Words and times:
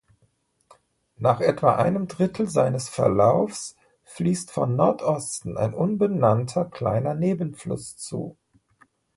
Nach 1.17 1.41
etwa 1.41 1.75
einem 1.75 2.07
Drittel 2.07 2.49
seines 2.49 2.89
Verlaufs 2.89 3.75
fließt 4.05 4.49
von 4.49 4.75
Nordosten 4.75 5.57
ein 5.59 5.75
unbenannter 5.75 6.65
kleiner 6.65 7.13
Nebenfluss 7.13 7.97
zu. 7.97 8.35